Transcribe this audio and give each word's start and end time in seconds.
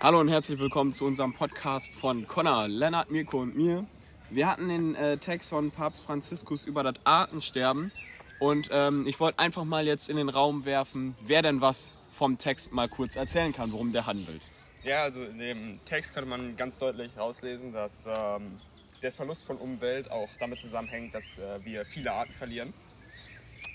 Hallo 0.00 0.20
und 0.20 0.28
herzlich 0.28 0.60
willkommen 0.60 0.92
zu 0.92 1.04
unserem 1.06 1.34
Podcast 1.34 1.92
von 1.92 2.24
Connor, 2.28 2.68
Lennart, 2.68 3.10
Mirko 3.10 3.40
und 3.40 3.56
mir. 3.56 3.84
Wir 4.30 4.46
hatten 4.46 4.68
den 4.68 4.94
äh, 4.94 5.18
Text 5.18 5.50
von 5.50 5.72
Papst 5.72 6.04
Franziskus 6.04 6.66
über 6.66 6.84
das 6.84 6.94
Artensterben 7.02 7.90
und 8.38 8.68
ähm, 8.70 9.08
ich 9.08 9.18
wollte 9.18 9.40
einfach 9.40 9.64
mal 9.64 9.84
jetzt 9.84 10.08
in 10.08 10.16
den 10.16 10.28
Raum 10.28 10.64
werfen, 10.64 11.16
wer 11.26 11.42
denn 11.42 11.60
was 11.60 11.90
vom 12.12 12.38
Text 12.38 12.72
mal 12.72 12.88
kurz 12.88 13.16
erzählen 13.16 13.52
kann, 13.52 13.72
worum 13.72 13.92
der 13.92 14.06
handelt. 14.06 14.42
Ja, 14.84 15.02
also 15.02 15.20
in 15.24 15.38
dem 15.40 15.80
Text 15.84 16.14
könnte 16.14 16.30
man 16.30 16.54
ganz 16.54 16.78
deutlich 16.78 17.10
rauslesen, 17.18 17.72
dass 17.72 18.06
ähm, 18.08 18.60
der 19.02 19.10
Verlust 19.10 19.44
von 19.44 19.56
Umwelt 19.56 20.12
auch 20.12 20.28
damit 20.38 20.60
zusammenhängt, 20.60 21.12
dass 21.12 21.38
äh, 21.38 21.58
wir 21.64 21.84
viele 21.84 22.12
Arten 22.12 22.32
verlieren. 22.32 22.72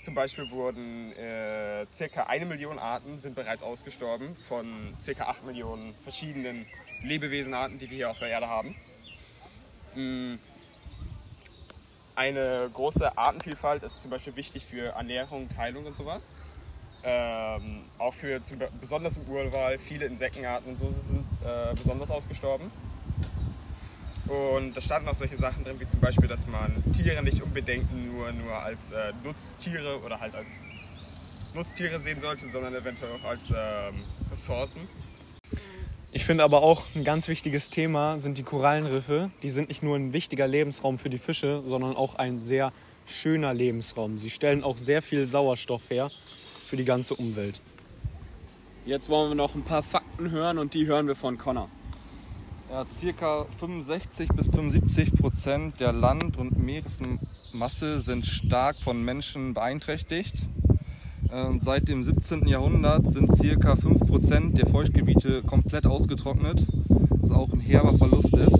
Zum 0.04 0.14
Beispiel 0.14 0.50
wurden 0.50 1.12
äh, 1.12 1.86
circa 1.90 2.24
eine 2.24 2.44
Million 2.44 2.78
Arten 2.78 3.18
sind 3.18 3.34
bereits 3.34 3.62
ausgestorben 3.62 4.36
von 4.36 4.94
circa 5.00 5.24
acht 5.24 5.46
Millionen 5.46 5.94
verschiedenen 6.02 6.66
Lebewesenarten, 7.02 7.78
die 7.78 7.88
wir 7.88 7.96
hier 7.96 8.10
auf 8.10 8.18
der 8.18 8.28
Erde 8.28 8.46
haben. 8.46 8.76
Mm. 9.94 10.34
Eine 12.16 12.68
große 12.70 13.16
Artenvielfalt 13.16 13.82
ist 13.82 14.02
zum 14.02 14.10
Beispiel 14.10 14.36
wichtig 14.36 14.66
für 14.66 14.88
Ernährung, 14.88 15.48
Heilung 15.56 15.86
und 15.86 15.96
sowas. 15.96 16.30
Ähm, 17.02 17.84
auch 17.98 18.12
für 18.12 18.42
zum, 18.42 18.58
besonders 18.78 19.16
im 19.16 19.26
Urwald 19.26 19.80
viele 19.80 20.04
Insektenarten 20.04 20.72
und 20.72 20.78
so 20.78 20.90
sind 20.90 21.26
äh, 21.42 21.74
besonders 21.74 22.10
ausgestorben. 22.10 22.70
Und 24.26 24.74
da 24.74 24.80
standen 24.80 25.08
auch 25.08 25.14
solche 25.14 25.36
Sachen 25.36 25.64
drin, 25.64 25.78
wie 25.78 25.86
zum 25.86 26.00
Beispiel, 26.00 26.28
dass 26.28 26.46
man 26.46 26.82
Tiere 26.92 27.22
nicht 27.22 27.42
unbedingt 27.42 27.92
nur, 28.06 28.32
nur 28.32 28.54
als 28.54 28.92
äh, 28.92 29.12
Nutztiere 29.22 30.00
oder 30.00 30.20
halt 30.20 30.34
als 30.34 30.64
Nutztiere 31.54 32.00
sehen 32.00 32.20
sollte, 32.20 32.48
sondern 32.48 32.74
eventuell 32.74 33.12
auch 33.12 33.24
als 33.24 33.50
ähm, 33.50 34.02
Ressourcen. 34.30 34.88
Ich 36.12 36.24
finde 36.24 36.44
aber 36.44 36.62
auch 36.62 36.86
ein 36.94 37.04
ganz 37.04 37.28
wichtiges 37.28 37.70
Thema 37.70 38.18
sind 38.18 38.38
die 38.38 38.44
Korallenriffe. 38.44 39.30
Die 39.42 39.48
sind 39.48 39.68
nicht 39.68 39.82
nur 39.82 39.96
ein 39.96 40.12
wichtiger 40.12 40.46
Lebensraum 40.46 40.96
für 40.96 41.10
die 41.10 41.18
Fische, 41.18 41.62
sondern 41.64 41.96
auch 41.96 42.14
ein 42.14 42.40
sehr 42.40 42.72
schöner 43.04 43.52
Lebensraum. 43.52 44.16
Sie 44.16 44.30
stellen 44.30 44.64
auch 44.64 44.76
sehr 44.76 45.02
viel 45.02 45.24
Sauerstoff 45.24 45.90
her 45.90 46.10
für 46.64 46.76
die 46.76 46.84
ganze 46.84 47.14
Umwelt. 47.14 47.60
Jetzt 48.86 49.08
wollen 49.08 49.30
wir 49.30 49.34
noch 49.34 49.54
ein 49.54 49.64
paar 49.64 49.82
Fakten 49.82 50.30
hören 50.30 50.58
und 50.58 50.74
die 50.74 50.86
hören 50.86 51.06
wir 51.06 51.16
von 51.16 51.36
Connor. 51.36 51.68
Ja, 52.70 52.84
circa 52.92 53.46
65 53.58 54.28
bis 54.30 54.48
75 54.48 55.12
Prozent 55.14 55.78
der 55.80 55.92
Land- 55.92 56.38
und 56.38 56.58
Meeresmasse 56.58 58.00
sind 58.00 58.26
stark 58.26 58.76
von 58.76 59.04
Menschen 59.04 59.54
beeinträchtigt. 59.54 60.34
Und 61.30 61.62
seit 61.62 61.88
dem 61.88 62.02
17. 62.02 62.48
Jahrhundert 62.48 63.08
sind 63.10 63.36
circa 63.36 63.76
5 63.76 64.06
Prozent 64.06 64.58
der 64.58 64.66
Feuchtgebiete 64.66 65.42
komplett 65.42 65.86
ausgetrocknet, 65.86 66.66
was 66.88 67.30
auch 67.30 67.52
ein 67.52 67.60
herber 67.60 67.96
Verlust 67.98 68.34
ist. 68.34 68.58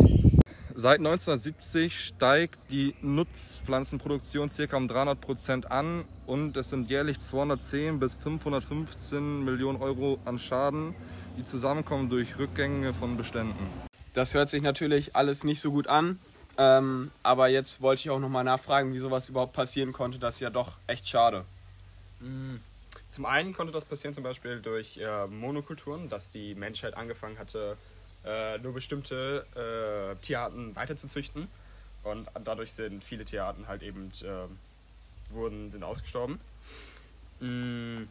Seit 0.75 0.99
1970 0.99 1.99
steigt 1.99 2.59
die 2.71 2.95
Nutzpflanzenproduktion 3.01 4.51
circa 4.51 4.77
um 4.77 4.87
300 4.87 5.21
Prozent 5.21 5.71
an 5.71 6.05
und 6.27 6.57
es 6.57 6.71
sind 6.71 6.91
jährlich 6.91 7.21
210 7.21 8.01
bis 8.01 8.17
515 8.17 9.45
Millionen 9.45 9.81
Euro 9.81 10.19
an 10.25 10.39
Schaden, 10.39 10.95
die 11.39 11.47
zusammenkommen 11.47 12.11
durch 12.11 12.39
Rückgänge 12.39 12.93
von 12.93 13.17
Beständen. 13.17 13.94
Das 14.15 14.33
hört 14.33 14.49
sich 14.49 14.63
natürlich 14.63 15.15
alles 15.15 15.45
nicht 15.45 15.61
so 15.61 15.71
gut 15.71 15.89
an. 15.89 16.19
Ähm, 16.57 17.11
aber 17.25 17.49
jetzt 17.49 17.83
wollte 17.83 18.01
ich 18.01 18.11
auch 18.11 18.21
nochmal 18.21 18.45
nachfragen, 18.45 18.95
wie 18.95 18.99
sowas 18.99 19.29
überhaupt 19.29 19.53
passieren 19.53 19.93
konnte. 19.93 20.19
Das 20.21 20.37
ist 20.37 20.41
ja 20.41 20.51
doch 20.51 20.77
echt 20.87 21.07
schade. 21.09 21.45
Mm. 22.21 22.57
Zum 23.11 23.27
einen 23.27 23.53
konnte 23.53 23.73
das 23.73 23.85
passieren 23.85 24.15
zum 24.15 24.25
Beispiel 24.25 24.61
durch 24.61 24.97
äh, 24.99 25.27
Monokulturen, 25.27 26.09
dass 26.09 26.31
die 26.31 26.55
Menschheit 26.55 26.97
angefangen 26.97 27.39
hatte, 27.39 27.77
äh, 28.25 28.59
nur 28.59 28.73
bestimmte 28.73 29.45
äh, 29.55 30.17
Tierarten 30.25 30.75
weiterzuzüchten. 30.75 31.49
Und 32.05 32.29
dadurch 32.45 32.73
sind 32.73 33.03
viele 33.03 33.25
Tierarten 33.25 33.67
halt 33.67 33.83
eben 33.83 34.13
äh, 34.23 35.33
wurden, 35.33 35.73
sind 35.73 35.83
ausgestorben. 35.83 36.39
Mm. 37.41 38.05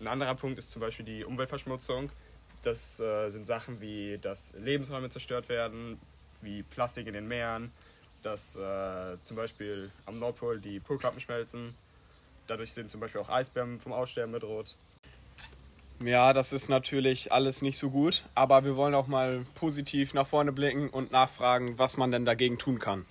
Ein 0.00 0.06
anderer 0.06 0.34
Punkt 0.34 0.58
ist 0.58 0.70
zum 0.70 0.80
Beispiel 0.80 1.06
die 1.06 1.24
Umweltverschmutzung. 1.24 2.10
Das 2.66 2.98
äh, 2.98 3.30
sind 3.30 3.46
Sachen 3.46 3.80
wie, 3.80 4.18
dass 4.18 4.52
Lebensräume 4.58 5.08
zerstört 5.08 5.48
werden, 5.48 6.00
wie 6.42 6.64
Plastik 6.64 7.06
in 7.06 7.14
den 7.14 7.28
Meeren, 7.28 7.70
dass 8.22 8.56
äh, 8.56 9.16
zum 9.22 9.36
Beispiel 9.36 9.92
am 10.04 10.18
Nordpol 10.18 10.58
die 10.58 10.80
Polkappen 10.80 11.20
schmelzen. 11.20 11.76
Dadurch 12.48 12.72
sind 12.72 12.90
zum 12.90 13.00
Beispiel 13.00 13.20
auch 13.20 13.28
Eisbären 13.28 13.78
vom 13.78 13.92
Aussterben 13.92 14.32
bedroht. 14.32 14.74
Ja, 16.04 16.32
das 16.32 16.52
ist 16.52 16.68
natürlich 16.68 17.30
alles 17.30 17.62
nicht 17.62 17.78
so 17.78 17.88
gut, 17.88 18.24
aber 18.34 18.64
wir 18.64 18.74
wollen 18.74 18.96
auch 18.96 19.06
mal 19.06 19.46
positiv 19.54 20.12
nach 20.12 20.26
vorne 20.26 20.50
blicken 20.50 20.90
und 20.90 21.12
nachfragen, 21.12 21.78
was 21.78 21.96
man 21.96 22.10
denn 22.10 22.24
dagegen 22.24 22.58
tun 22.58 22.80
kann. 22.80 23.06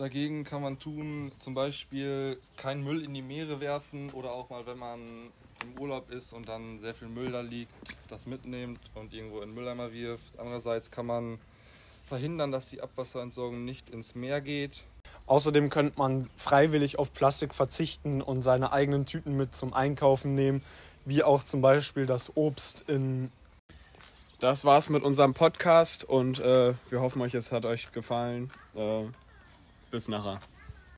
Dagegen 0.00 0.44
kann 0.44 0.62
man 0.62 0.78
tun, 0.78 1.30
zum 1.40 1.52
Beispiel 1.52 2.38
keinen 2.56 2.82
Müll 2.82 3.04
in 3.04 3.12
die 3.12 3.20
Meere 3.20 3.60
werfen 3.60 4.08
oder 4.12 4.32
auch 4.32 4.48
mal, 4.48 4.64
wenn 4.64 4.78
man 4.78 4.98
im 5.62 5.78
Urlaub 5.78 6.10
ist 6.10 6.32
und 6.32 6.48
dann 6.48 6.78
sehr 6.78 6.94
viel 6.94 7.08
Müll 7.08 7.30
da 7.30 7.42
liegt, 7.42 7.70
das 8.08 8.24
mitnimmt 8.24 8.80
und 8.94 9.12
irgendwo 9.12 9.42
in 9.42 9.50
den 9.50 9.54
Mülleimer 9.54 9.92
wirft. 9.92 10.38
Andererseits 10.38 10.90
kann 10.90 11.04
man 11.04 11.38
verhindern, 12.06 12.50
dass 12.50 12.70
die 12.70 12.80
Abwasserentsorgung 12.80 13.66
nicht 13.66 13.90
ins 13.90 14.14
Meer 14.14 14.40
geht. 14.40 14.84
Außerdem 15.26 15.68
könnte 15.68 15.98
man 15.98 16.30
freiwillig 16.34 16.98
auf 16.98 17.12
Plastik 17.12 17.52
verzichten 17.52 18.22
und 18.22 18.40
seine 18.40 18.72
eigenen 18.72 19.04
Tüten 19.04 19.36
mit 19.36 19.54
zum 19.54 19.74
Einkaufen 19.74 20.34
nehmen, 20.34 20.62
wie 21.04 21.22
auch 21.22 21.42
zum 21.42 21.60
Beispiel 21.60 22.06
das 22.06 22.38
Obst 22.38 22.88
in. 22.88 23.30
Das 24.38 24.64
war's 24.64 24.88
mit 24.88 25.02
unserem 25.02 25.34
Podcast 25.34 26.04
und 26.04 26.40
äh, 26.40 26.72
wir 26.88 27.02
hoffen 27.02 27.20
euch, 27.20 27.34
es 27.34 27.52
hat 27.52 27.66
euch 27.66 27.92
gefallen. 27.92 28.50
Äh, 28.74 29.04
bis 29.90 30.08
nachher. 30.08 30.40